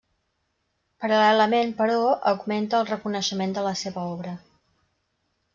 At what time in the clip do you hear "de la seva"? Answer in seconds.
3.59-4.11